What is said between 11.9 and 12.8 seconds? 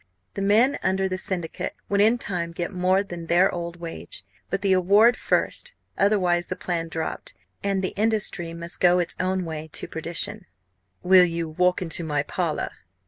my parlour?'"